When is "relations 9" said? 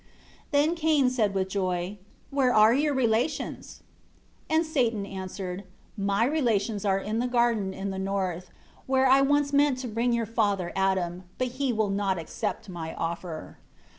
2.91-4.57